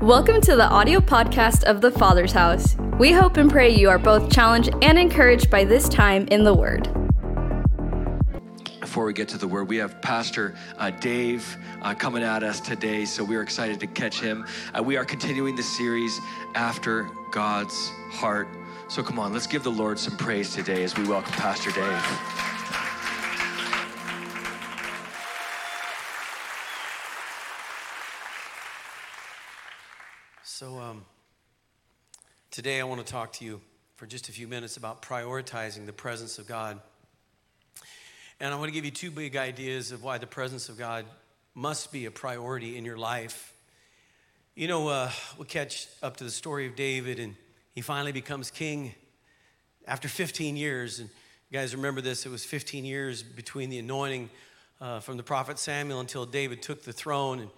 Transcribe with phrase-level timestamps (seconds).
[0.00, 2.76] Welcome to the audio podcast of the Father's House.
[2.98, 6.52] We hope and pray you are both challenged and encouraged by this time in the
[6.52, 6.86] Word.
[8.78, 12.60] Before we get to the Word, we have Pastor uh, Dave uh, coming at us
[12.60, 14.46] today, so we are excited to catch him.
[14.78, 16.20] Uh, we are continuing the series
[16.54, 18.48] After God's Heart.
[18.88, 22.45] So come on, let's give the Lord some praise today as we welcome Pastor Dave.
[30.58, 31.04] So, um,
[32.50, 33.60] today I want to talk to you
[33.96, 36.80] for just a few minutes about prioritizing the presence of God.
[38.40, 41.04] And I want to give you two big ideas of why the presence of God
[41.54, 43.52] must be a priority in your life.
[44.54, 47.36] You know, uh, we'll catch up to the story of David, and
[47.74, 48.94] he finally becomes king
[49.86, 51.00] after 15 years.
[51.00, 51.10] And
[51.50, 54.30] you guys remember this, it was 15 years between the anointing
[54.80, 57.40] uh, from the prophet Samuel until David took the throne.
[57.40, 57.50] And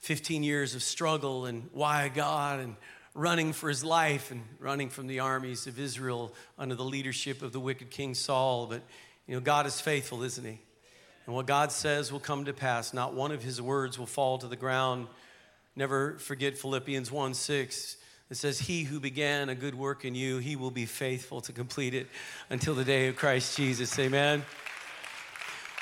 [0.00, 2.76] 15 years of struggle and why God and
[3.14, 7.52] running for his life and running from the armies of Israel under the leadership of
[7.52, 8.66] the wicked King Saul.
[8.66, 8.82] But,
[9.26, 10.60] you know, God is faithful, isn't he?
[11.26, 12.94] And what God says will come to pass.
[12.94, 15.06] Not one of his words will fall to the ground.
[15.76, 17.96] Never forget Philippians 1 6.
[18.30, 21.52] It says, He who began a good work in you, he will be faithful to
[21.52, 22.06] complete it
[22.48, 23.98] until the day of Christ Jesus.
[23.98, 24.44] Amen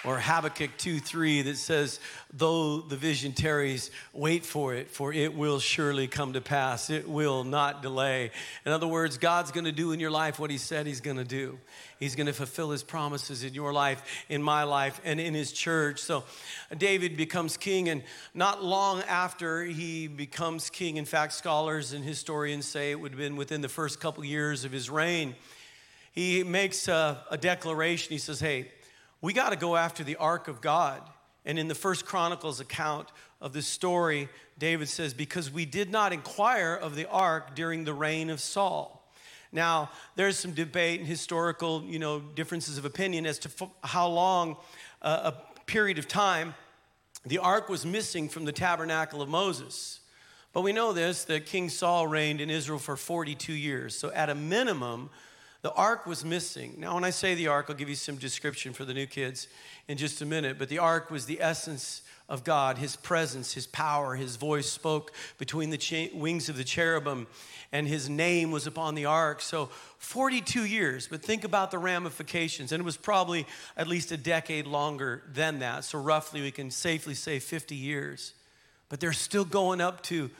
[0.08, 2.00] or Habakkuk 2 3 that says,
[2.32, 6.88] Though the vision tarries, wait for it, for it will surely come to pass.
[6.88, 8.30] It will not delay.
[8.64, 11.58] In other words, God's gonna do in your life what He said He's gonna do.
[12.00, 16.00] He's gonna fulfill His promises in your life, in my life, and in His church.
[16.00, 16.24] So
[16.74, 22.66] David becomes king, and not long after he becomes king, in fact, scholars and historians
[22.66, 25.34] say it would have been within the first couple years of his reign.
[26.12, 28.10] He makes a, a declaration.
[28.10, 28.68] He says, Hey,
[29.20, 31.02] we got to go after the ark of God.
[31.44, 33.08] And in the first Chronicles account
[33.40, 37.94] of this story, David says, Because we did not inquire of the ark during the
[37.94, 38.94] reign of Saul.
[39.50, 44.08] Now, there's some debate and historical, you know, differences of opinion as to f- how
[44.08, 44.56] long
[45.00, 46.54] uh, a period of time
[47.24, 50.00] the ark was missing from the tabernacle of Moses.
[50.52, 53.96] But we know this that King Saul reigned in Israel for 42 years.
[53.96, 55.08] So, at a minimum,
[55.62, 56.74] the ark was missing.
[56.78, 59.48] Now, when I say the ark, I'll give you some description for the new kids
[59.88, 60.56] in just a minute.
[60.58, 65.12] But the ark was the essence of God, His presence, His power, His voice spoke
[65.36, 67.26] between the cha- wings of the cherubim,
[67.72, 69.42] and His name was upon the ark.
[69.42, 72.70] So, 42 years, but think about the ramifications.
[72.70, 73.44] And it was probably
[73.76, 75.84] at least a decade longer than that.
[75.84, 78.34] So, roughly, we can safely say 50 years.
[78.90, 80.30] But they're still going up to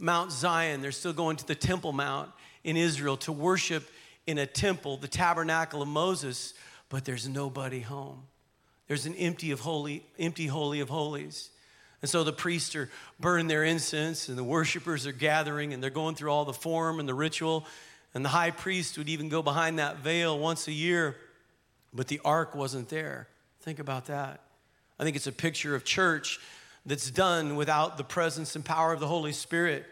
[0.00, 2.30] Mount Zion, they're still going to the Temple Mount
[2.64, 3.88] in Israel to worship
[4.26, 6.54] in a temple, the tabernacle of Moses,
[6.88, 8.22] but there's nobody home.
[8.88, 11.50] There's an empty of holy, empty holy of holies.
[12.02, 15.90] And so the priests are burning their incense, and the worshipers are gathering, and they're
[15.90, 17.66] going through all the form and the ritual.
[18.12, 21.16] And the high priest would even go behind that veil once a year,
[21.92, 23.26] but the ark wasn't there.
[23.60, 24.40] Think about that.
[24.98, 26.38] I think it's a picture of church
[26.86, 29.86] that's done without the presence and power of the Holy Spirit.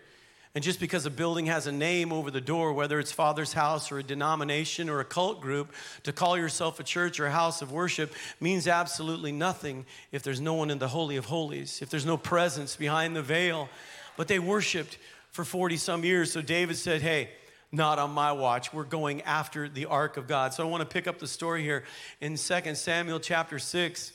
[0.55, 3.91] And just because a building has a name over the door, whether it's Father's house
[3.91, 7.63] or a denomination or a cult group, to call yourself a church or a house
[7.63, 11.89] of worship means absolutely nothing if there's no one in the Holy of Holies, if
[11.89, 13.71] there's no presence behind the veil.
[14.19, 14.99] But they worshiped
[15.31, 16.31] for 40 some years.
[16.33, 17.31] So David said, Hey,
[17.73, 18.75] not on my watch.
[18.75, 20.53] We're going after the ark of God.
[20.53, 21.85] So I want to pick up the story here
[22.21, 24.13] in 2 Samuel chapter 6.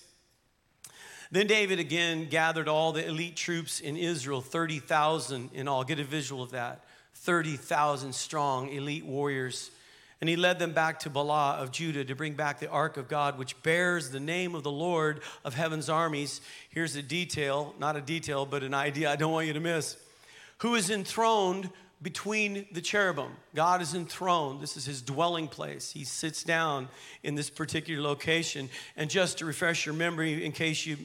[1.31, 5.83] Then David again gathered all the elite troops in Israel, 30,000 in all.
[5.83, 6.83] Get a visual of that
[7.15, 9.71] 30,000 strong elite warriors.
[10.19, 13.07] And he led them back to Baalah of Judah to bring back the ark of
[13.07, 16.41] God, which bears the name of the Lord of heaven's armies.
[16.69, 19.97] Here's a detail, not a detail, but an idea I don't want you to miss.
[20.59, 21.69] Who is enthroned
[22.01, 23.31] between the cherubim.
[23.55, 24.61] God is enthroned.
[24.61, 25.91] This is his dwelling place.
[25.91, 26.89] He sits down
[27.23, 28.69] in this particular location.
[28.95, 30.97] And just to refresh your memory, in case you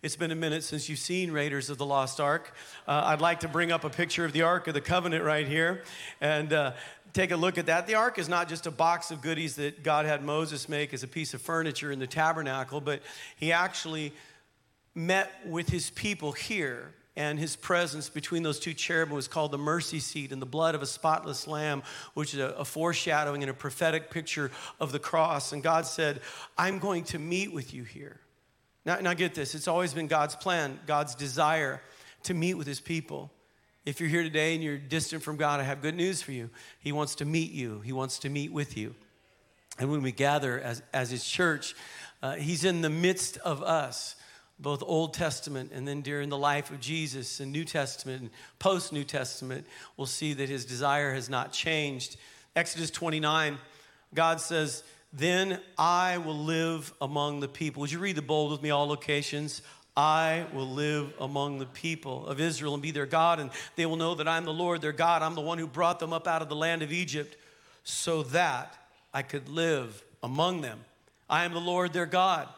[0.00, 2.54] it's been a minute since you've seen Raiders of the Lost Ark.
[2.86, 5.46] Uh, I'd like to bring up a picture of the Ark of the Covenant right
[5.46, 5.82] here
[6.20, 6.72] and uh,
[7.12, 7.88] take a look at that.
[7.88, 11.02] The Ark is not just a box of goodies that God had Moses make as
[11.02, 13.02] a piece of furniture in the tabernacle, but
[13.36, 14.12] he actually
[14.94, 19.58] met with his people here and his presence between those two cherubim was called the
[19.58, 21.82] mercy seat and the blood of a spotless lamb,
[22.14, 25.52] which is a, a, foreshadowing and a prophetic picture of the cross.
[25.52, 26.20] And God said,
[26.56, 28.20] I'm going to meet with you here.
[28.86, 31.82] Now, now get this it's always been God's plan, God's desire
[32.22, 33.32] to meet with his people.
[33.84, 36.50] If you're here today and you're distant from God, I have good news for you.
[36.78, 38.94] He wants to meet you, He wants to meet with you.
[39.76, 41.74] And when we gather as, as His church,
[42.22, 44.14] uh, He's in the midst of us.
[44.60, 48.92] Both Old Testament and then during the life of Jesus and New Testament and post
[48.92, 49.66] New Testament,
[49.96, 52.16] we'll see that his desire has not changed.
[52.56, 53.58] Exodus 29,
[54.14, 54.82] God says,
[55.12, 57.80] Then I will live among the people.
[57.80, 59.62] Would you read the bold with me, all locations?
[59.96, 63.96] I will live among the people of Israel and be their God, and they will
[63.96, 65.22] know that I'm the Lord their God.
[65.22, 67.36] I'm the one who brought them up out of the land of Egypt
[67.82, 68.76] so that
[69.12, 70.78] I could live among them.
[71.28, 72.48] I am the Lord their God.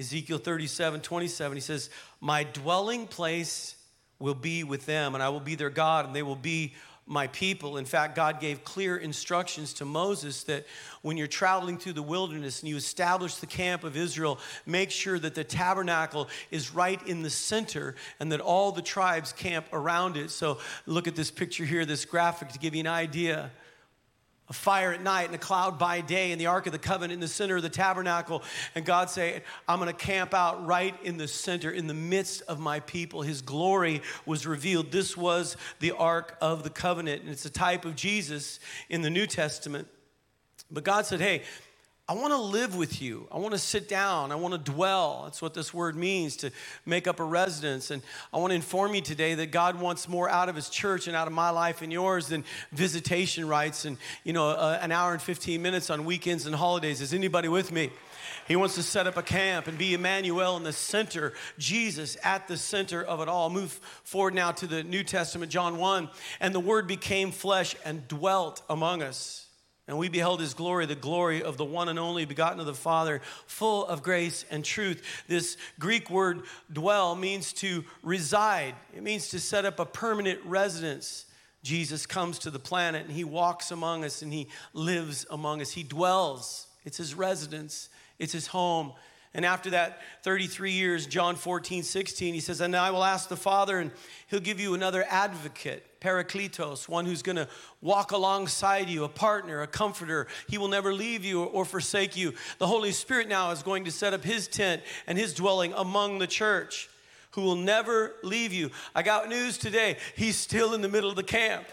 [0.00, 3.76] Ezekiel 37 27, he says, My dwelling place
[4.18, 6.72] will be with them, and I will be their God, and they will be
[7.06, 7.76] my people.
[7.76, 10.64] In fact, God gave clear instructions to Moses that
[11.02, 15.18] when you're traveling through the wilderness and you establish the camp of Israel, make sure
[15.18, 20.16] that the tabernacle is right in the center and that all the tribes camp around
[20.16, 20.30] it.
[20.30, 23.50] So look at this picture here, this graphic to give you an idea
[24.50, 27.12] a fire at night and a cloud by day and the ark of the covenant
[27.12, 28.42] in the center of the tabernacle.
[28.74, 32.42] And god say i'm going to camp out right in the center in the midst
[32.42, 33.22] of my people.
[33.22, 34.90] His glory was revealed.
[34.90, 37.22] This was the ark of the covenant.
[37.22, 38.58] And it's a type of jesus
[38.88, 39.86] in the new testament.
[40.70, 41.42] But god said hey
[42.10, 43.28] I want to live with you.
[43.30, 44.32] I want to sit down.
[44.32, 45.20] I want to dwell.
[45.26, 46.50] That's what this word means to
[46.84, 47.92] make up a residence.
[47.92, 48.02] And
[48.34, 51.14] I want to inform you today that God wants more out of his church and
[51.14, 52.42] out of my life and yours than
[52.72, 57.00] visitation rights and, you know, uh, an hour and 15 minutes on weekends and holidays.
[57.00, 57.92] Is anybody with me?
[58.48, 62.48] He wants to set up a camp and be Emmanuel in the center, Jesus at
[62.48, 63.50] the center of it all.
[63.50, 63.70] Move
[64.02, 66.10] forward now to the New Testament, John 1.
[66.40, 69.46] And the word became flesh and dwelt among us.
[69.90, 72.74] And we beheld his glory, the glory of the one and only begotten of the
[72.74, 75.02] Father, full of grace and truth.
[75.26, 76.42] This Greek word
[76.72, 81.24] dwell means to reside, it means to set up a permanent residence.
[81.64, 85.72] Jesus comes to the planet and he walks among us and he lives among us.
[85.72, 87.88] He dwells, it's his residence,
[88.20, 88.92] it's his home.
[89.32, 93.36] And after that 33 years, John 14, 16, he says, And I will ask the
[93.36, 93.92] Father, and
[94.26, 97.46] he'll give you another advocate, Parakletos, one who's gonna
[97.80, 100.26] walk alongside you, a partner, a comforter.
[100.48, 102.34] He will never leave you or forsake you.
[102.58, 106.18] The Holy Spirit now is going to set up his tent and his dwelling among
[106.18, 106.88] the church,
[107.32, 108.72] who will never leave you.
[108.96, 109.98] I got news today.
[110.16, 111.68] He's still in the middle of the camp.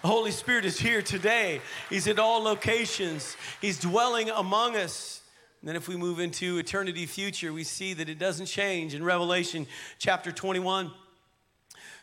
[0.00, 1.60] The Holy Spirit is here today.
[1.90, 5.20] He's at all locations, He's dwelling among us.
[5.64, 8.92] And then if we move into eternity future, we see that it doesn't change.
[8.92, 9.66] In Revelation
[9.98, 10.90] chapter 21,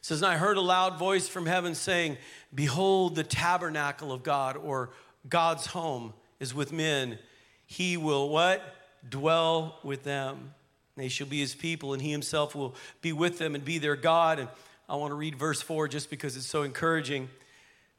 [0.01, 2.17] says, And I heard a loud voice from heaven saying,
[2.55, 4.89] Behold, the tabernacle of God, or
[5.29, 7.19] God's home, is with men.
[7.67, 8.63] He will what?
[9.07, 10.55] Dwell with them.
[10.97, 12.73] They shall be his people, and he himself will
[13.03, 14.39] be with them and be their God.
[14.39, 14.49] And
[14.89, 17.29] I want to read verse 4 just because it's so encouraging.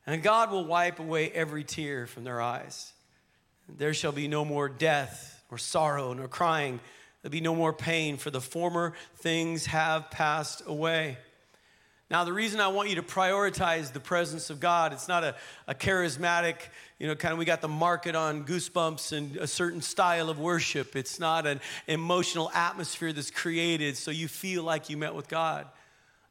[0.09, 2.93] And God will wipe away every tear from their eyes.
[3.69, 6.81] There shall be no more death nor sorrow, nor crying.
[7.20, 11.19] There'll be no more pain, for the former things have passed away.
[12.10, 15.34] Now, the reason I want you to prioritize the presence of God, it's not a,
[15.69, 16.54] a charismatic,
[16.99, 20.38] you know, kind of we got the market on goosebumps and a certain style of
[20.38, 20.96] worship.
[20.96, 25.66] It's not an emotional atmosphere that's created so you feel like you met with God.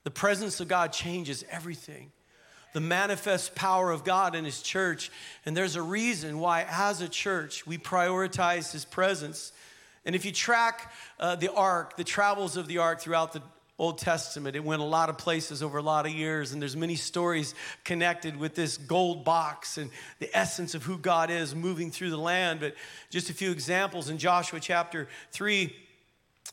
[0.04, 2.12] The presence of God changes everything
[2.74, 5.12] the manifest power of God in His church.
[5.46, 9.52] And there's a reason why, as a church, we prioritize His presence.
[10.06, 13.42] And if you track uh, the ark, the travels of the ark throughout the
[13.78, 16.78] Old Testament, it went a lot of places over a lot of years, and there's
[16.78, 21.90] many stories connected with this gold box and the essence of who God is moving
[21.90, 22.60] through the land.
[22.60, 22.76] But
[23.10, 25.76] just a few examples in Joshua chapter 3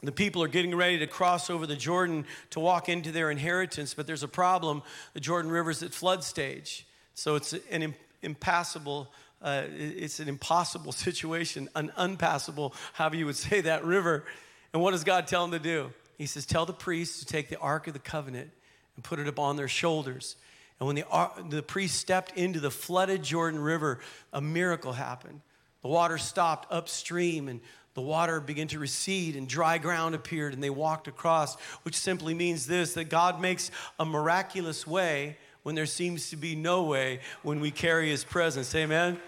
[0.02, 3.94] the people are getting ready to cross over the Jordan to walk into their inheritance,
[3.94, 4.82] but there's a problem.
[5.14, 6.86] The Jordan River's at flood stage.
[7.14, 9.12] So it's an impassable,
[9.42, 14.24] uh, it's an impossible situation, an unpassable, however you would say that river.
[14.72, 15.90] And what does God tell them to do?
[16.16, 18.50] He says, Tell the priests to take the Ark of the Covenant
[18.94, 20.36] and put it upon their shoulders.
[20.78, 23.98] And when the, the priest stepped into the flooded Jordan River,
[24.32, 25.40] a miracle happened.
[25.82, 27.60] The water stopped upstream and
[27.94, 32.34] the water began to recede and dry ground appeared and they walked across, which simply
[32.34, 37.20] means this that God makes a miraculous way when there seems to be no way
[37.42, 38.74] when we carry his presence.
[38.74, 39.18] Amen.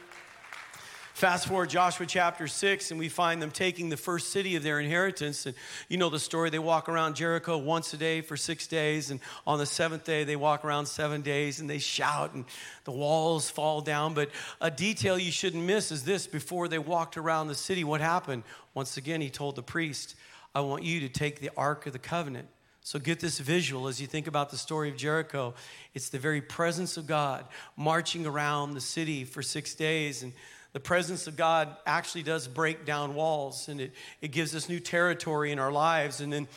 [1.20, 4.80] Fast forward Joshua chapter 6, and we find them taking the first city of their
[4.80, 5.44] inheritance.
[5.44, 5.54] And
[5.86, 6.48] you know the story.
[6.48, 9.10] They walk around Jericho once a day for six days.
[9.10, 12.46] And on the seventh day, they walk around seven days and they shout, and
[12.84, 14.14] the walls fall down.
[14.14, 14.30] But
[14.62, 18.42] a detail you shouldn't miss is this before they walked around the city, what happened?
[18.72, 20.14] Once again, he told the priest,
[20.54, 22.48] I want you to take the Ark of the Covenant.
[22.80, 25.52] So get this visual as you think about the story of Jericho.
[25.92, 27.44] It's the very presence of God
[27.76, 30.22] marching around the city for six days.
[30.22, 30.32] And
[30.72, 34.80] the presence of God actually does break down walls and it, it gives us new
[34.80, 36.20] territory in our lives.
[36.20, 36.48] And then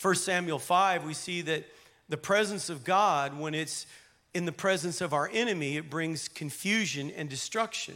[0.00, 1.64] 1 Samuel 5, we see that
[2.08, 3.86] the presence of God, when it's
[4.34, 7.94] in the presence of our enemy, it brings confusion and destruction.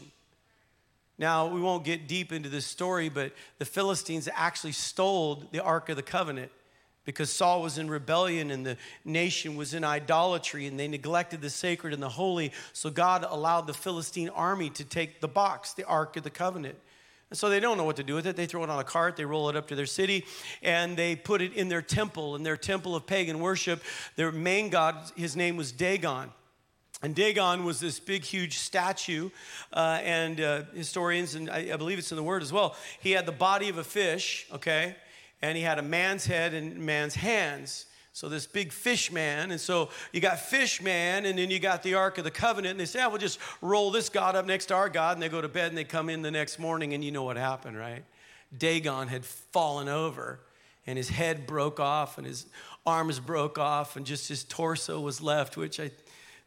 [1.19, 5.89] Now, we won't get deep into this story, but the Philistines actually stole the Ark
[5.89, 6.53] of the Covenant
[7.07, 11.49] because Saul was in rebellion and the nation was in idolatry and they neglected the
[11.49, 12.53] sacred and the holy.
[12.75, 16.77] So God allowed the Philistine army to take the box, the Ark of the Covenant.
[17.31, 18.37] And so they don't know what to do with it.
[18.37, 20.25] They throw it on a cart, they roll it up to their city,
[20.63, 23.83] and they put it in their temple, in their temple of pagan worship.
[24.17, 26.31] Their main god, his name was Dagon.
[27.03, 29.31] And Dagon was this big, huge statue,
[29.73, 33.11] uh, and uh, historians, and I, I believe it's in the word as well, he
[33.11, 34.97] had the body of a fish, okay?
[35.43, 37.87] And he had a man's head and man's hands.
[38.13, 41.83] So this big fish man, and so you got fish man, and then you got
[41.83, 44.47] the Ark of the Covenant, and they say, oh, we'll just roll this God up
[44.47, 46.59] next to our God, and they go to bed and they come in the next
[46.59, 48.05] morning, and you know what happened, right?
[48.57, 50.41] Dagon had fallen over,
[50.87, 52.47] and his head broke off, and his
[52.87, 55.91] arms broke off, and just his torso was left, which I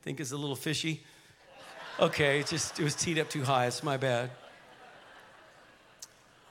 [0.01, 1.03] think is a little fishy.
[1.99, 3.67] Okay, it just it was teed up too high.
[3.67, 4.31] It's my bad.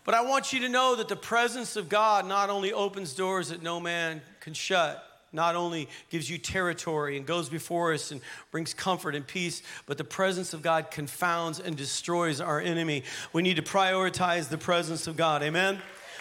[0.08, 3.50] But I want you to know that the presence of God not only opens doors
[3.50, 8.22] that no man can shut, not only gives you territory and goes before us and
[8.50, 13.02] brings comfort and peace, but the presence of God confounds and destroys our enemy.
[13.34, 15.42] We need to prioritize the presence of God.
[15.42, 15.78] Amen?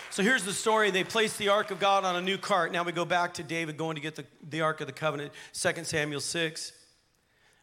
[0.10, 0.91] So here's the story.
[0.91, 2.74] They placed the Ark of God on a new cart.
[2.74, 5.32] Now we go back to David going to get the, the Ark of the Covenant,
[5.53, 6.74] 2 Samuel 6.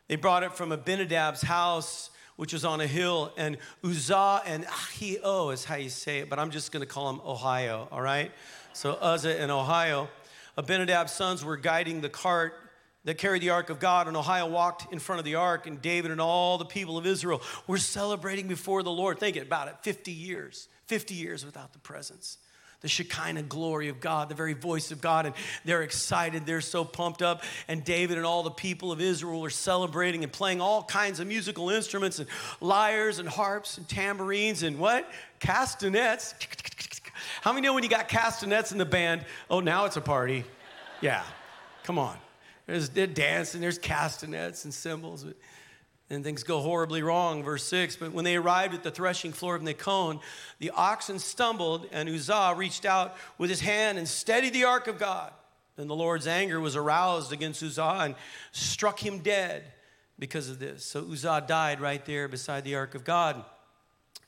[0.09, 5.53] They brought it from Abinadab's house, which was on a hill, and Uzzah and Ahio
[5.53, 8.33] is how you say it, but I'm just to call them Ohio, all right?
[8.73, 10.09] So Uzzah and Ohio.
[10.57, 12.55] Abinadab's sons were guiding the cart
[13.05, 15.81] that carried the ark of God, and Ohio walked in front of the ark, and
[15.83, 19.19] David and all the people of Israel were celebrating before the Lord.
[19.19, 22.39] Think about it 50 years, 50 years without the presence
[22.85, 25.25] the Shekinah glory of God, the very voice of God.
[25.25, 26.45] And they're excited.
[26.45, 27.43] They're so pumped up.
[27.67, 31.27] And David and all the people of Israel are celebrating and playing all kinds of
[31.27, 32.29] musical instruments and
[32.61, 35.11] lyres and harps and tambourines and what?
[35.41, 36.35] Castanets.
[37.41, 39.25] How many know when you got castanets in the band?
[39.49, 40.45] Oh, now it's a party.
[41.01, 41.23] Yeah,
[41.85, 42.19] come on.
[42.67, 45.25] There's dance and there's castanets and cymbals
[46.11, 47.43] and things go horribly wrong.
[47.43, 50.21] Verse 6 But when they arrived at the threshing floor of Nacon,
[50.59, 54.99] the oxen stumbled, and Uzzah reached out with his hand and steadied the ark of
[54.99, 55.33] God.
[55.77, 58.15] Then the Lord's anger was aroused against Uzzah and
[58.53, 59.65] struck him dead
[60.19, 60.85] because of this.
[60.85, 63.45] So Uzzah died right there beside the ark of God.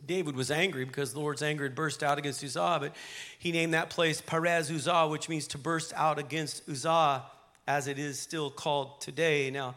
[0.05, 2.97] David was angry because the Lord's anger had burst out against Uzzah, but
[3.39, 7.25] he named that place Perez Uzzah, which means to burst out against Uzzah,
[7.67, 9.51] as it is still called today.
[9.51, 9.75] Now,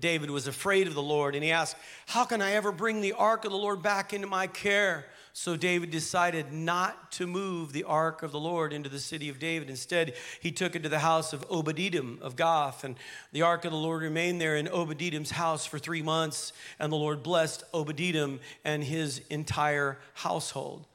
[0.00, 1.76] David was afraid of the Lord and he asked,
[2.06, 5.06] How can I ever bring the ark of the Lord back into my care?
[5.32, 9.38] So David decided not to move the ark of the Lord into the city of
[9.38, 9.70] David.
[9.70, 12.96] Instead, he took it to the house of Obed-Edom of Gath, and
[13.32, 16.96] the ark of the Lord remained there in Obed-Edom's house for three months, and the
[16.96, 20.86] Lord blessed Obed-Edom and his entire household.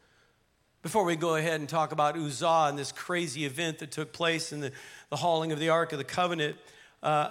[0.81, 4.51] Before we go ahead and talk about Uzzah and this crazy event that took place
[4.51, 4.71] in the,
[5.09, 6.57] the hauling of the Ark of the Covenant,
[7.01, 7.29] uh,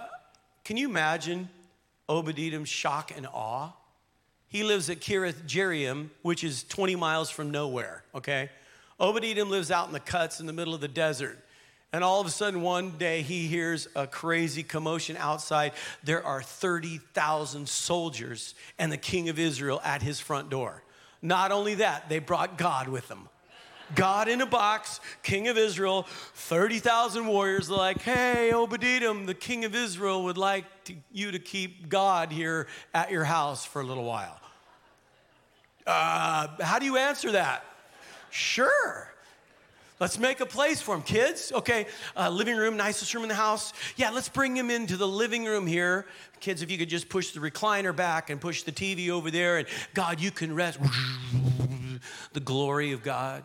[0.65, 1.47] can you imagine
[2.09, 3.71] Edom's shock and awe?
[4.47, 8.49] He lives at Kiriath Jearim, which is 20 miles from nowhere, okay?
[8.99, 11.39] Edom lives out in the cuts in the middle of the desert.
[11.91, 15.71] And all of a sudden, one day, he hears a crazy commotion outside.
[16.03, 20.83] There are 30,000 soldiers and the king of Israel at his front door.
[21.21, 23.29] Not only that, they brought God with them.
[23.93, 29.75] God in a box, king of Israel, 30,000 warriors, like, hey, Obed-Edom, the king of
[29.75, 34.05] Israel, would like to, you to keep God here at your house for a little
[34.05, 34.39] while.
[35.85, 37.63] Uh, how do you answer that?
[38.31, 39.07] Sure.
[39.99, 41.03] Let's make a place for him.
[41.03, 41.85] Kids, okay,
[42.17, 43.71] uh, living room, nicest room in the house.
[43.95, 46.05] Yeah, let's bring him into the living room here.
[46.41, 49.57] Kids, if you could just push the recliner back and push the TV over there,
[49.57, 50.79] and God, you can rest.
[52.33, 53.43] the glory of God.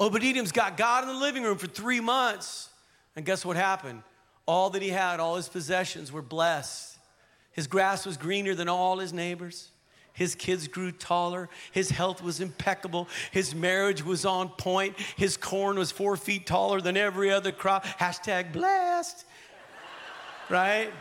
[0.00, 2.70] Obed-Edom's got God in the living room for three months.
[3.16, 4.02] And guess what happened?
[4.46, 6.96] All that he had, all his possessions were blessed.
[7.52, 9.70] His grass was greener than all his neighbors.
[10.12, 11.48] His kids grew taller.
[11.72, 13.08] His health was impeccable.
[13.30, 14.98] His marriage was on point.
[15.16, 17.84] His corn was four feet taller than every other crop.
[17.84, 19.24] Hashtag blessed.
[20.48, 20.92] right?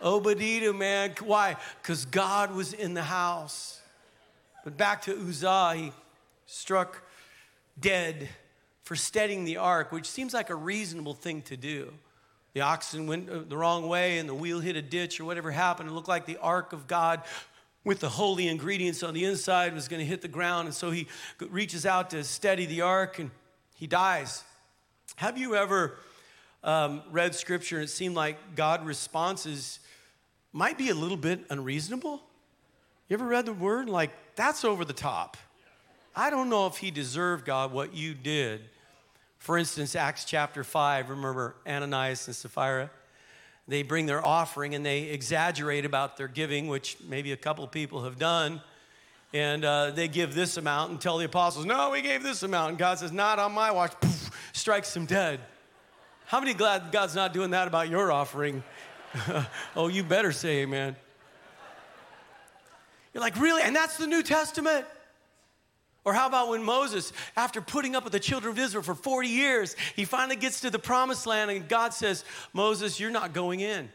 [0.00, 1.14] Obed-Edom, man.
[1.22, 1.56] Why?
[1.82, 3.80] Because God was in the house.
[4.64, 5.92] But back to Uzzah, he
[6.46, 7.02] struck
[7.80, 8.28] dead
[8.82, 11.92] for steadying the ark, which seems like a reasonable thing to do.
[12.54, 15.50] The oxen went uh, the wrong way and the wheel hit a ditch or whatever
[15.50, 15.88] happened.
[15.88, 17.22] It looked like the ark of God
[17.84, 20.66] with the holy ingredients on the inside was going to hit the ground.
[20.66, 21.06] And so he
[21.40, 23.30] reaches out to steady the ark and
[23.76, 24.42] he dies.
[25.16, 25.98] Have you ever
[26.64, 29.80] um, read scripture and it seemed like God responses
[30.52, 32.22] might be a little bit unreasonable?
[33.08, 35.36] You ever read the word like that's over the top?
[36.18, 38.62] I don't know if he deserved God what you did.
[39.38, 42.90] For instance, Acts chapter 5, remember Ananias and Sapphira?
[43.68, 48.02] They bring their offering and they exaggerate about their giving, which maybe a couple people
[48.02, 48.60] have done.
[49.32, 52.70] And uh, they give this amount and tell the apostles, No, we gave this amount.
[52.70, 53.92] And God says, Not on my watch.
[54.00, 55.38] Poof, strikes them dead.
[56.26, 58.64] How many glad God's not doing that about your offering?
[59.76, 60.96] oh, you better say amen.
[63.14, 63.62] You're like, Really?
[63.62, 64.84] And that's the New Testament?
[66.08, 69.28] Or how about when Moses, after putting up with the children of Israel for 40
[69.28, 72.24] years, he finally gets to the promised land and God says,
[72.54, 73.90] Moses, you're not going in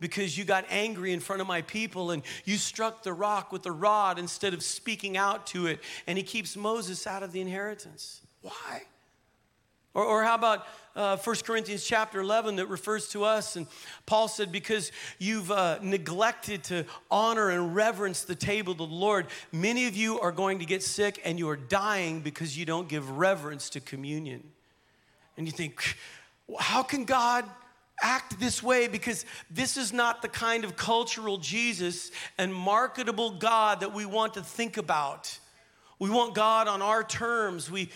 [0.00, 3.64] because you got angry in front of my people and you struck the rock with
[3.64, 5.80] the rod instead of speaking out to it.
[6.06, 8.22] And he keeps Moses out of the inheritance.
[8.40, 8.84] Why?
[9.92, 10.64] Or, or how about
[10.98, 13.56] uh, 1 Corinthians chapter 11 that refers to us?
[13.56, 13.66] And
[14.04, 19.26] Paul said, Because you've uh, neglected to honor and reverence the table of the Lord,
[19.52, 22.88] many of you are going to get sick and you are dying because you don't
[22.88, 24.42] give reverence to communion.
[25.36, 25.96] And you think,
[26.58, 27.44] how can God
[28.02, 33.80] act this way because this is not the kind of cultural Jesus and marketable God
[33.80, 35.38] that we want to think about.
[35.98, 37.70] We want God on our terms.
[37.70, 37.90] We,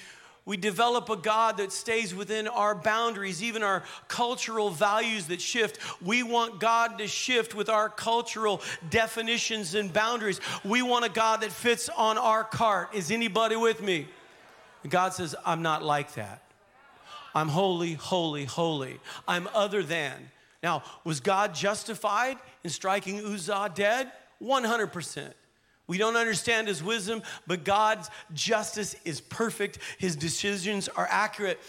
[0.45, 5.79] we develop a God that stays within our boundaries, even our cultural values that shift.
[6.03, 10.41] We want God to shift with our cultural definitions and boundaries.
[10.65, 12.93] We want a God that fits on our cart.
[12.93, 14.09] Is anybody with me?
[14.89, 16.43] God says, I'm not like that.
[17.35, 18.99] I'm holy, holy, holy.
[19.29, 20.31] I'm other than.
[20.63, 24.11] Now, was God justified in striking Uzzah dead?
[24.43, 25.33] 100%.
[25.93, 29.79] We don't understand his wisdom, but God's justice is perfect.
[29.99, 31.61] His decisions are accurate.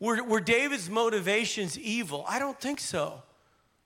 [0.00, 2.24] Were, were David's motivations evil?
[2.26, 3.22] I don't think so.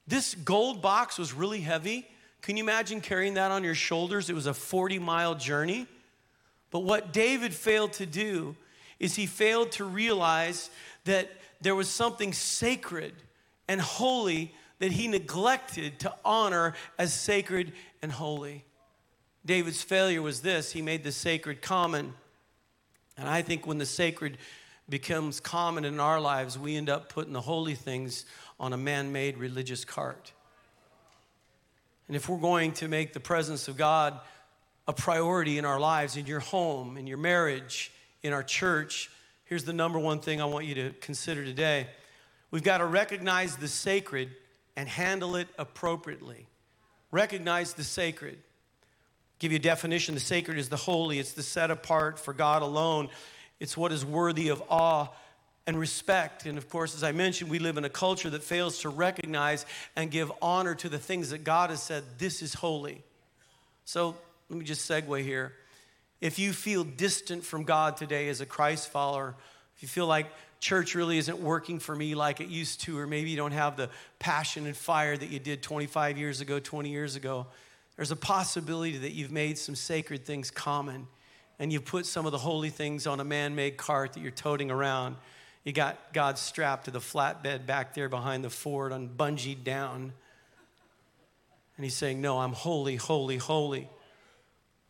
[0.06, 2.06] This gold box was really heavy.
[2.42, 4.30] Can you imagine carrying that on your shoulders?
[4.30, 5.88] It was a 40 mile journey.
[6.70, 8.54] But what David failed to do
[9.00, 10.70] is he failed to realize
[11.06, 11.28] that
[11.60, 13.14] there was something sacred
[13.66, 18.64] and holy that he neglected to honor as sacred and holy.
[19.46, 22.12] David's failure was this he made the sacred common.
[23.16, 24.38] And I think when the sacred
[24.88, 28.26] becomes common in our lives, we end up putting the holy things
[28.58, 30.32] on a man made religious cart.
[32.08, 34.18] And if we're going to make the presence of God
[34.86, 37.90] a priority in our lives, in your home, in your marriage,
[38.22, 39.10] in our church,
[39.44, 41.88] here's the number one thing I want you to consider today.
[42.50, 44.30] We've got to recognize the sacred
[44.76, 46.46] and handle it appropriately.
[47.10, 48.38] Recognize the sacred.
[49.38, 52.62] Give you a definition the sacred is the holy, it's the set apart for God
[52.62, 53.08] alone,
[53.60, 55.08] it's what is worthy of awe
[55.66, 56.46] and respect.
[56.46, 59.66] And of course, as I mentioned, we live in a culture that fails to recognize
[59.94, 63.02] and give honor to the things that God has said, this is holy.
[63.84, 64.16] So
[64.48, 65.52] let me just segue here.
[66.20, 69.34] If you feel distant from God today as a Christ follower,
[69.76, 70.28] if you feel like
[70.60, 73.76] church really isn't working for me like it used to, or maybe you don't have
[73.76, 77.46] the passion and fire that you did 25 years ago, 20 years ago,
[77.96, 81.06] there's a possibility that you've made some sacred things common
[81.58, 84.30] and you've put some of the holy things on a man made cart that you're
[84.30, 85.16] toting around.
[85.64, 90.12] You got God strapped to the flatbed back there behind the Ford on bungeed down.
[91.76, 93.88] And he's saying, No, I'm holy, holy, holy.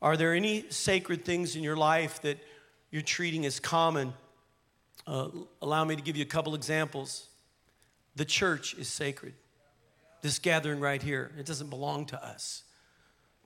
[0.02, 2.38] Are there any sacred things in your life that
[2.90, 4.12] you're treating as common?
[5.06, 5.28] Uh,
[5.62, 7.28] allow me to give you a couple examples.
[8.16, 9.34] The church is sacred.
[10.20, 12.64] This gathering right here, it doesn't belong to us.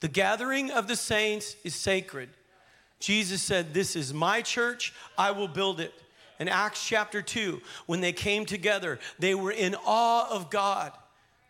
[0.00, 2.30] The gathering of the saints is sacred.
[2.98, 5.92] Jesus said, This is my church, I will build it.
[6.38, 10.92] In Acts chapter 2, when they came together, they were in awe of God.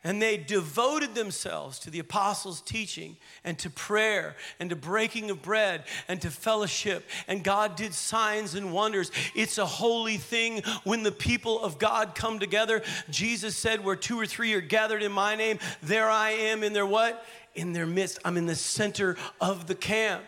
[0.02, 5.42] And they devoted themselves to the apostles' teaching and to prayer and to breaking of
[5.42, 7.06] bread and to fellowship.
[7.28, 9.12] And God did signs and wonders.
[9.34, 12.80] It's a holy thing when the people of God come together.
[13.10, 16.72] Jesus said, Where two or three are gathered in my name, there I am in
[16.72, 17.22] their what?
[17.54, 18.18] In their midst.
[18.24, 20.24] I'm in the center of the camp.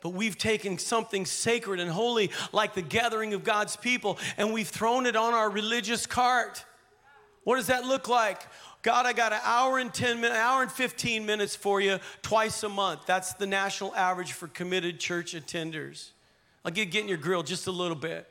[0.00, 4.68] But we've taken something sacred and holy, like the gathering of God's people, and we've
[4.68, 6.64] thrown it on our religious cart.
[7.44, 8.42] What does that look like?
[8.82, 12.64] God, I got an hour and 10 minutes, hour and 15 minutes for you twice
[12.64, 13.02] a month.
[13.06, 16.10] That's the national average for committed church attenders.
[16.64, 18.28] I'll get, get in your grill just a little bit.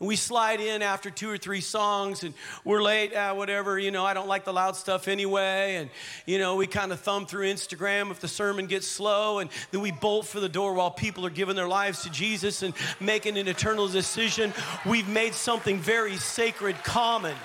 [0.00, 3.92] And we slide in after two or three songs and we're late, ah, whatever, you
[3.92, 5.76] know, I don't like the loud stuff anyway.
[5.76, 5.88] And,
[6.26, 9.38] you know, we kind of thumb through Instagram if the sermon gets slow.
[9.38, 12.62] And then we bolt for the door while people are giving their lives to Jesus
[12.62, 14.52] and making an eternal decision.
[14.84, 17.36] We've made something very sacred common.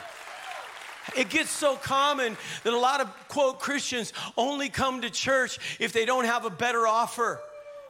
[1.15, 5.93] It gets so common that a lot of, quote, Christians only come to church if
[5.93, 7.39] they don't have a better offer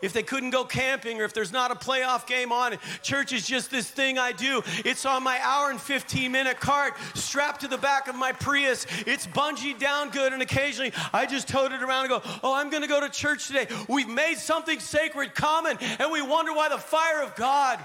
[0.01, 2.77] if they couldn't go camping or if there's not a playoff game on.
[3.01, 4.61] Church is just this thing I do.
[4.85, 8.85] It's on my hour and 15 minute cart strapped to the back of my Prius.
[9.05, 12.69] It's bungee down good, and occasionally I just tote it around and go, Oh, I'm
[12.69, 13.67] going to go to church today.
[13.87, 17.79] We've made something sacred common, and we wonder why the fire of God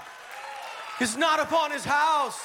[1.01, 2.39] is not upon his house.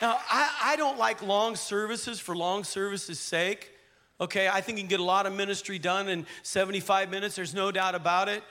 [0.00, 3.70] Now, I, I don't like long services for long services' sake.
[4.20, 7.54] Okay, I think you can get a lot of ministry done in 75 minutes, there's
[7.54, 8.42] no doubt about it.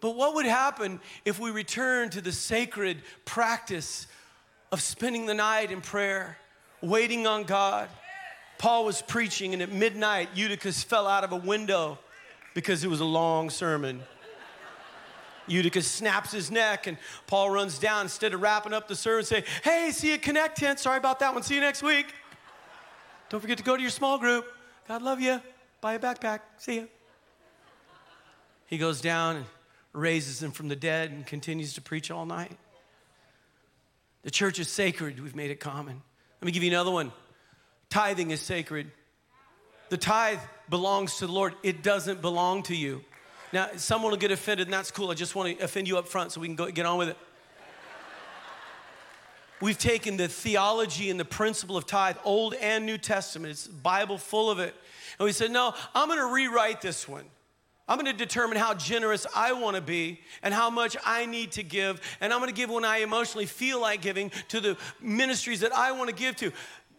[0.00, 4.08] But what would happen if we return to the sacred practice
[4.72, 6.38] of spending the night in prayer,
[6.80, 7.88] waiting on God?
[8.58, 11.98] Paul was preaching, and at midnight, Eutychus fell out of a window
[12.52, 14.02] because it was a long sermon.
[15.46, 16.96] Eutychus snaps his neck, and
[17.28, 20.80] Paul runs down instead of wrapping up the sermon, say, "Hey, see you Connect tent.
[20.80, 21.42] Sorry about that one.
[21.42, 22.12] See you next week.
[23.28, 24.52] Don't forget to go to your small group."
[24.88, 25.40] God love you.
[25.80, 26.40] Buy a backpack.
[26.58, 26.84] See ya.
[28.66, 29.46] He goes down and
[29.92, 32.56] raises him from the dead and continues to preach all night.
[34.22, 35.20] The church is sacred.
[35.20, 36.00] We've made it common.
[36.40, 37.12] Let me give you another one.
[37.90, 38.90] Tithing is sacred.
[39.90, 40.38] The tithe
[40.70, 41.54] belongs to the Lord.
[41.62, 43.04] It doesn't belong to you.
[43.52, 45.10] Now, someone will get offended, and that's cool.
[45.10, 47.10] I just want to offend you up front so we can go, get on with
[47.10, 47.18] it.
[49.62, 54.18] We've taken the theology and the principle of tithe, Old and New Testament, it's Bible
[54.18, 54.74] full of it.
[55.20, 57.22] And we said, no, I'm gonna rewrite this one.
[57.86, 62.00] I'm gonna determine how generous I wanna be and how much I need to give.
[62.20, 65.92] And I'm gonna give when I emotionally feel like giving to the ministries that I
[65.92, 66.50] wanna give to.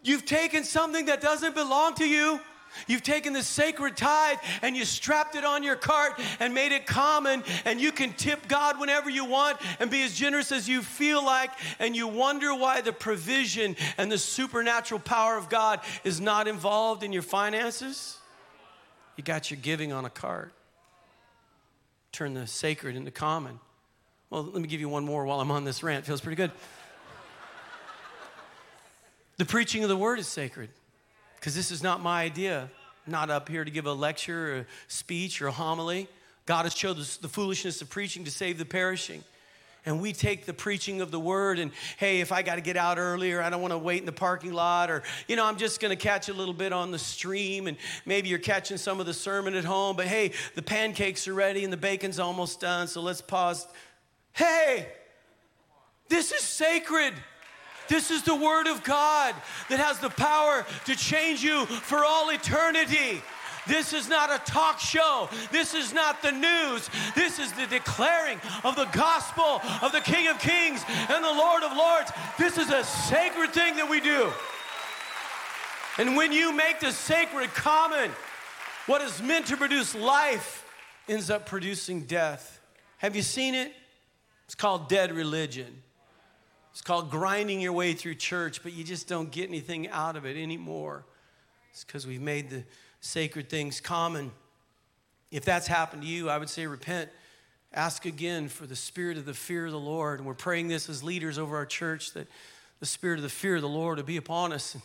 [0.02, 2.40] You've taken something that doesn't belong to you
[2.86, 6.86] You've taken the sacred tithe and you strapped it on your cart and made it
[6.86, 10.82] common, and you can tip God whenever you want and be as generous as you
[10.82, 16.20] feel like, and you wonder why the provision and the supernatural power of God is
[16.20, 18.18] not involved in your finances.
[19.16, 20.52] You got your giving on a cart.
[22.12, 23.60] Turn the sacred into common.
[24.30, 26.04] Well, let me give you one more while I'm on this rant.
[26.06, 26.50] Feels pretty good.
[29.36, 30.70] The preaching of the word is sacred
[31.44, 32.70] because this is not my idea.
[33.04, 36.08] I'm not up here to give a lecture or a speech or a homily.
[36.46, 39.22] God has chosen the foolishness of preaching to save the perishing.
[39.84, 42.78] And we take the preaching of the word, and hey, if I got to get
[42.78, 45.58] out earlier, I don't want to wait in the parking lot, or, you know, I'm
[45.58, 47.76] just going to catch a little bit on the stream, and
[48.06, 51.62] maybe you're catching some of the sermon at home, but hey, the pancakes are ready
[51.62, 53.68] and the bacon's almost done, so let's pause.
[54.32, 54.88] Hey,
[56.08, 57.12] this is sacred.
[57.88, 59.34] This is the Word of God
[59.68, 63.22] that has the power to change you for all eternity.
[63.66, 65.28] This is not a talk show.
[65.50, 66.90] This is not the news.
[67.14, 71.62] This is the declaring of the gospel of the King of Kings and the Lord
[71.62, 72.12] of Lords.
[72.38, 74.30] This is a sacred thing that we do.
[75.96, 78.10] And when you make the sacred common,
[78.86, 80.66] what is meant to produce life
[81.08, 82.60] ends up producing death.
[82.98, 83.72] Have you seen it?
[84.46, 85.82] It's called dead religion.
[86.74, 90.26] It's called grinding your way through church, but you just don't get anything out of
[90.26, 91.04] it anymore.
[91.70, 92.64] It's because we've made the
[93.00, 94.32] sacred things common.
[95.30, 97.10] If that's happened to you, I would say repent.
[97.72, 100.18] Ask again for the spirit of the fear of the Lord.
[100.18, 102.26] And we're praying this as leaders over our church that
[102.80, 104.74] the spirit of the fear of the Lord would be upon us.
[104.74, 104.82] And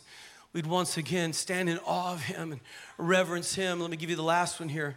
[0.52, 2.60] we'd once again stand in awe of Him and
[2.98, 3.80] reverence Him.
[3.80, 4.96] Let me give you the last one here.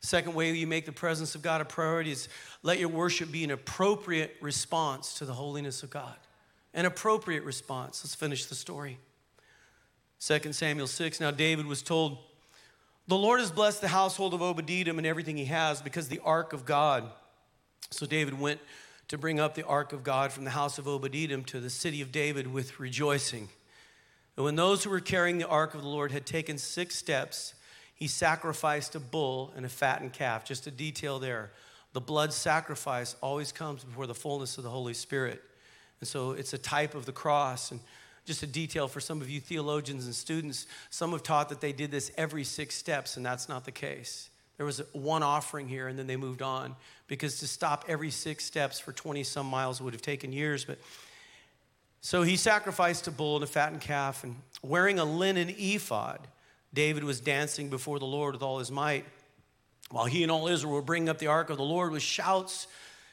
[0.00, 2.28] Second way you make the presence of God a priority is
[2.62, 6.16] let your worship be an appropriate response to the holiness of God.
[6.72, 8.02] An appropriate response.
[8.02, 8.98] Let's finish the story.
[10.20, 11.20] 2 Samuel 6.
[11.20, 12.18] Now David was told,
[13.08, 16.52] The Lord has blessed the household of Obed-Edom and everything he has because the ark
[16.52, 17.10] of God.
[17.90, 18.60] So David went
[19.08, 22.00] to bring up the ark of God from the house of Obed-Edom to the city
[22.00, 23.48] of David with rejoicing.
[24.36, 27.54] And when those who were carrying the ark of the Lord had taken six steps,
[28.00, 30.46] he sacrificed a bull and a fattened calf.
[30.46, 31.50] Just a detail there.
[31.92, 35.42] The blood sacrifice always comes before the fullness of the Holy Spirit.
[36.00, 37.70] And so it's a type of the cross.
[37.70, 37.80] And
[38.24, 41.72] just a detail for some of you theologians and students, some have taught that they
[41.72, 44.30] did this every six steps, and that's not the case.
[44.56, 48.46] There was one offering here, and then they moved on because to stop every six
[48.46, 50.64] steps for 20 some miles would have taken years.
[50.64, 50.78] But
[52.00, 56.20] so he sacrificed a bull and a fattened calf, and wearing a linen ephod
[56.72, 59.04] David was dancing before the Lord with all his might.
[59.90, 62.68] While he and all Israel were bringing up the ark of the Lord with shouts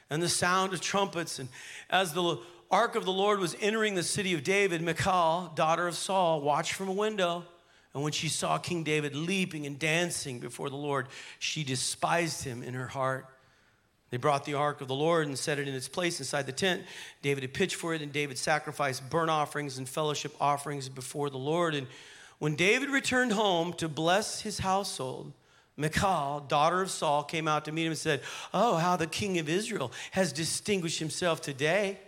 [0.10, 1.40] and the sound of trumpets.
[1.40, 1.50] And
[1.90, 2.38] as the
[2.70, 6.74] ark of the Lord was entering the city of David, Michal, daughter of Saul, watched
[6.74, 7.46] from a window.
[7.94, 11.08] And when she saw King David leaping and dancing before the Lord,
[11.40, 13.26] she despised him in her heart.
[14.10, 16.52] They brought the ark of the Lord and set it in its place inside the
[16.52, 16.84] tent.
[17.22, 21.38] David had pitched for it, and David sacrificed burnt offerings and fellowship offerings before the
[21.38, 21.76] Lord.
[21.76, 21.88] And
[22.40, 25.34] when David returned home to bless his household,
[25.76, 28.22] Michal, daughter of Saul, came out to meet him and said,
[28.54, 32.00] Oh, how the king of Israel has distinguished himself today,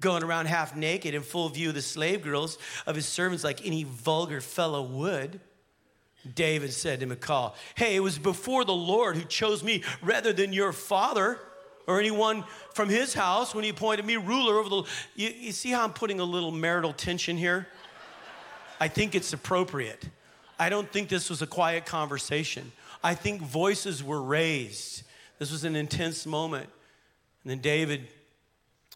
[0.00, 3.64] going around half naked in full view of the slave girls of his servants like
[3.64, 5.40] any vulgar fellow would.
[6.34, 10.52] David said to Michal, Hey, it was before the Lord who chose me rather than
[10.52, 11.38] your father
[11.86, 14.82] or anyone from his house when he appointed me ruler over the.
[15.16, 17.68] You, you see how I'm putting a little marital tension here?
[18.80, 20.08] I think it's appropriate.
[20.58, 22.72] I don't think this was a quiet conversation.
[23.02, 25.02] I think voices were raised.
[25.38, 26.68] This was an intense moment.
[27.42, 28.06] And then David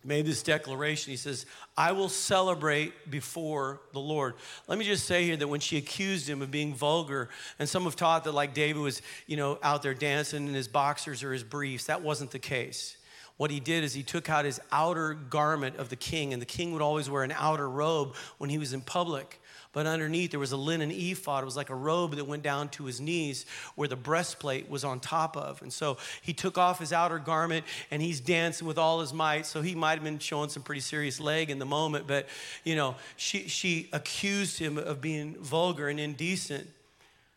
[0.04, 1.10] made this declaration.
[1.10, 4.34] He says, I will celebrate before the Lord.
[4.68, 7.84] Let me just say here that when she accused him of being vulgar, and some
[7.84, 11.32] have taught that like David was, you know, out there dancing in his boxers or
[11.32, 12.96] his briefs, that wasn't the case.
[13.36, 16.46] What he did is he took out his outer garment of the king, and the
[16.46, 19.40] king would always wear an outer robe when he was in public
[19.76, 21.42] but underneath there was a linen ephod.
[21.42, 24.84] It was like a robe that went down to his knees where the breastplate was
[24.84, 25.60] on top of.
[25.60, 29.44] And so he took off his outer garment and he's dancing with all his might.
[29.44, 32.26] So he might have been showing some pretty serious leg in the moment, but
[32.64, 36.66] you know, she, she accused him of being vulgar and indecent.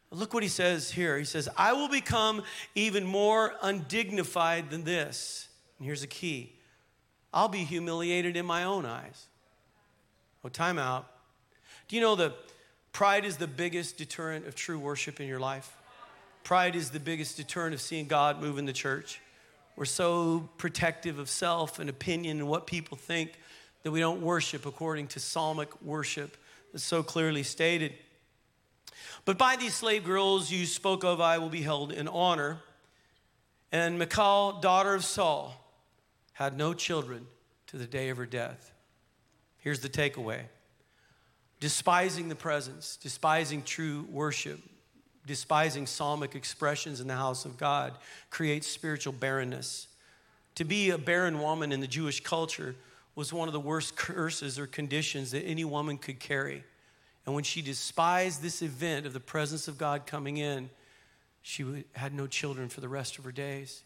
[0.09, 1.17] Look what he says here.
[1.17, 5.49] He says, I will become even more undignified than this.
[5.77, 6.53] And here's a key
[7.33, 9.25] I'll be humiliated in my own eyes.
[10.45, 11.05] Oh, time out.
[11.89, 12.33] Do you know that
[12.93, 15.75] pride is the biggest deterrent of true worship in your life?
[16.43, 19.19] Pride is the biggest deterrent of seeing God move in the church.
[19.75, 23.39] We're so protective of self and opinion and what people think
[23.81, 26.37] that we don't worship according to psalmic worship
[26.71, 27.93] that's so clearly stated.
[29.25, 32.59] But by these slave girls you spoke of, I will be held in honor.
[33.71, 35.55] And Michal, daughter of Saul,
[36.33, 37.25] had no children
[37.67, 38.71] to the day of her death.
[39.57, 40.41] Here's the takeaway
[41.59, 44.59] despising the presence, despising true worship,
[45.25, 47.93] despising psalmic expressions in the house of God
[48.29, 49.87] creates spiritual barrenness.
[50.55, 52.75] To be a barren woman in the Jewish culture
[53.15, 56.63] was one of the worst curses or conditions that any woman could carry.
[57.25, 60.69] And when she despised this event of the presence of God coming in,
[61.41, 63.83] she had no children for the rest of her days.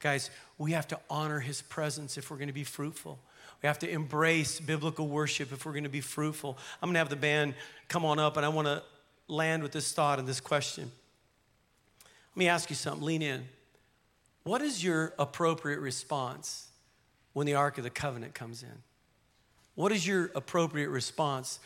[0.00, 3.18] Guys, we have to honor his presence if we're going to be fruitful.
[3.62, 6.56] We have to embrace biblical worship if we're going to be fruitful.
[6.80, 7.54] I'm going to have the band
[7.88, 8.82] come on up, and I want to
[9.28, 10.90] land with this thought and this question.
[12.32, 13.04] Let me ask you something.
[13.04, 13.46] Lean in.
[14.44, 16.68] What is your appropriate response
[17.34, 18.82] when the Ark of the Covenant comes in?
[19.74, 21.60] What is your appropriate response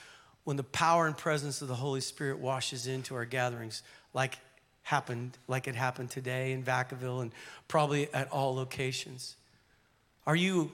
[0.44, 4.38] when the power and presence of the Holy Spirit washes into our gatherings like
[4.82, 7.32] happened like it happened today in Vacaville and
[7.68, 9.36] probably at all locations?
[10.26, 10.72] Are you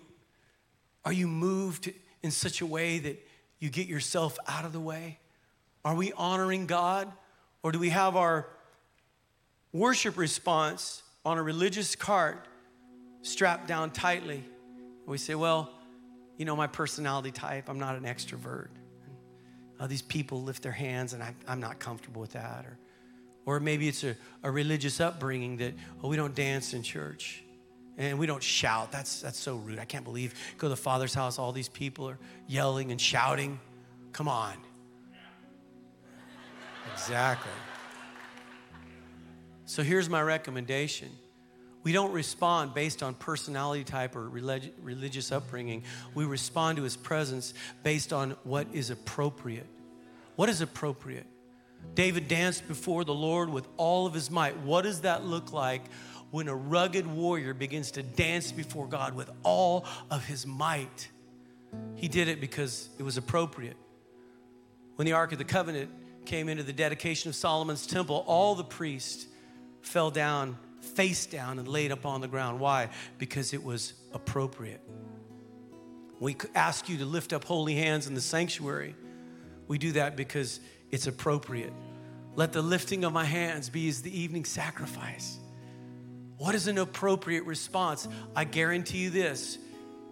[1.05, 3.27] are you moved in such a way that
[3.59, 5.19] you get yourself out of the way?
[5.85, 7.11] Are we honoring God?
[7.63, 8.47] Or do we have our
[9.73, 12.47] worship response on a religious cart
[13.23, 14.45] strapped down tightly?
[15.07, 15.71] We say, well,
[16.37, 18.69] you know, my personality type, I'm not an extrovert.
[19.79, 22.67] Uh, these people lift their hands and I, am not comfortable with that.
[22.67, 22.79] Or,
[23.47, 27.43] or maybe it's a, a religious upbringing that, oh, we don't dance in church
[28.01, 28.91] and we don't shout.
[28.91, 29.79] That's, that's so rude.
[29.79, 33.61] I can't believe go to the Father's house, all these people are yelling and shouting.
[34.13, 34.55] Come on.
[36.95, 37.53] Exactly.
[39.67, 41.11] So here's my recommendation.
[41.83, 45.85] We don't respond based on personality type or relig- religious upbringing.
[46.15, 49.67] We respond to his presence based on what is appropriate.
[50.37, 51.27] What is appropriate?
[51.95, 54.57] David danced before the Lord with all of his might.
[54.59, 55.83] What does that look like
[56.31, 61.09] when a rugged warrior begins to dance before God with all of his might.
[61.97, 63.77] He did it because it was appropriate.
[64.97, 65.91] When the Ark of the Covenant
[66.25, 69.27] came into the dedication of Solomon's temple, all the priests
[69.83, 72.61] fell down, face down, and laid upon the ground.
[72.61, 72.91] Why?
[73.19, 74.81] Because it was appropriate.
[76.21, 78.95] We ask you to lift up holy hands in the sanctuary.
[79.69, 81.73] We do that because it's appropriate.
[82.37, 85.40] Let the lifting of my hands be as the evening sacrifice.
[86.41, 88.09] What is an appropriate response?
[88.35, 89.59] I guarantee you this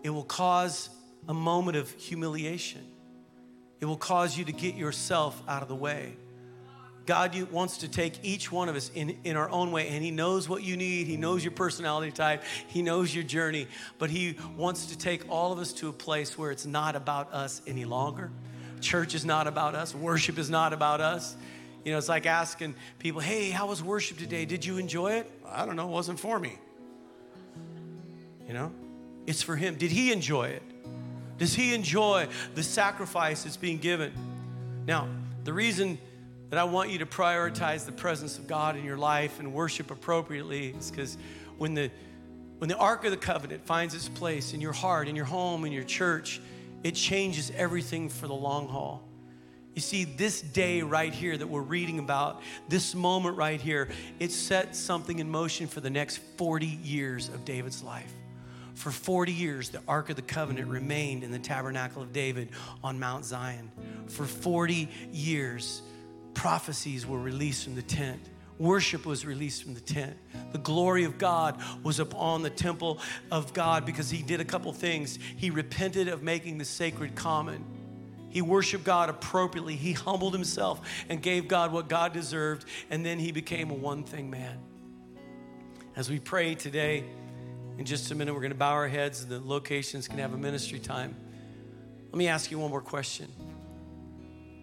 [0.03, 0.91] it will cause
[1.27, 2.85] a moment of humiliation,
[3.81, 6.17] it will cause you to get yourself out of the way.
[7.07, 10.11] God wants to take each one of us in, in our own way, and He
[10.11, 11.07] knows what you need.
[11.07, 12.45] He knows your personality type.
[12.67, 13.67] He knows your journey.
[13.97, 17.33] But He wants to take all of us to a place where it's not about
[17.33, 18.31] us any longer.
[18.83, 21.35] Church is not about us, worship is not about us.
[21.85, 24.45] You know, it's like asking people, hey, how was worship today?
[24.45, 25.31] Did you enjoy it?
[25.47, 26.59] I don't know, it wasn't for me.
[28.47, 28.73] You know,
[29.27, 29.77] it's for Him.
[29.77, 30.63] Did He enjoy it?
[31.39, 34.13] Does He enjoy the sacrifice that's being given?
[34.87, 35.09] Now,
[35.45, 35.99] the reason
[36.51, 39.91] that I want you to prioritize the presence of God in your life and worship
[39.91, 41.19] appropriately is because
[41.59, 41.91] when the
[42.59, 45.65] when the Ark of the Covenant finds its place in your heart, in your home,
[45.65, 46.41] in your church,
[46.83, 49.08] it changes everything for the long haul.
[49.75, 54.33] You see, this day right here that we're reading about, this moment right here, it
[54.33, 58.13] set something in motion for the next 40 years of David's life.
[58.75, 62.51] For 40 years, the Ark of the Covenant remained in the tabernacle of David
[62.83, 63.71] on Mount Zion.
[64.07, 65.83] For 40 years,
[66.35, 68.21] prophecies were released from the tent.
[68.59, 70.17] Worship was released from the tent.
[70.53, 73.01] The glory of God was upon the temple
[73.31, 75.19] of God because he did a couple things.
[75.37, 77.65] He repented of making the sacred common.
[78.31, 79.77] He worshiped God appropriately.
[79.77, 84.05] He humbled himself and gave God what God deserved, and then he became a one
[84.05, 84.59] thing man.
[85.97, 87.05] As we pray today,
[87.79, 90.37] in just a minute, we're going to bow our heads, the locations can have a
[90.37, 91.15] ministry time.
[92.11, 93.29] Let me ask you one more question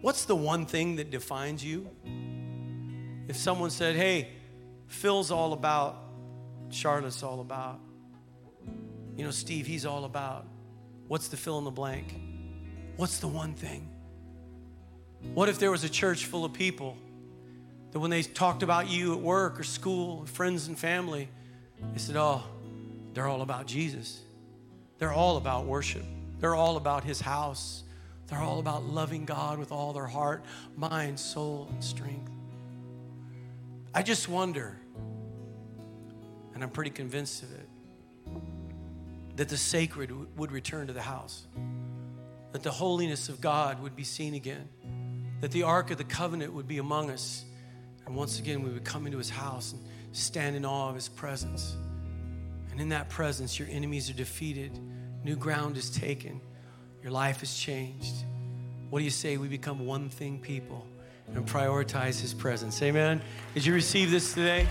[0.00, 1.88] What's the one thing that defines you?
[3.28, 4.28] If someone said, hey,
[4.86, 5.96] Phil's all about,
[6.70, 7.80] Charlotte's all about,
[9.16, 10.46] you know, Steve, he's all about,
[11.08, 12.14] what's the fill in the blank?
[12.96, 13.88] What's the one thing?
[15.34, 16.96] What if there was a church full of people
[17.92, 21.28] that when they talked about you at work or school, friends and family,
[21.92, 22.42] they said, oh,
[23.12, 24.20] they're all about Jesus.
[24.98, 26.04] They're all about worship.
[26.38, 27.82] They're all about his house.
[28.28, 30.44] They're all about loving God with all their heart,
[30.76, 32.30] mind, soul, and strength.
[33.94, 34.76] I just wonder,
[36.54, 37.68] and I'm pretty convinced of it,
[39.36, 41.46] that the sacred would return to the house,
[42.56, 44.66] that the holiness of God would be seen again,
[45.42, 47.44] that the Ark of the Covenant would be among us,
[48.06, 51.06] and once again we would come into his house and stand in awe of his
[51.06, 51.76] presence.
[52.70, 54.72] And in that presence, your enemies are defeated,
[55.22, 56.40] new ground is taken,
[57.02, 58.14] your life is changed.
[58.88, 59.36] What do you say?
[59.36, 60.86] We become one thing people
[61.34, 62.80] and prioritize his presence.
[62.82, 63.20] Amen.
[63.52, 64.66] Did you receive this today?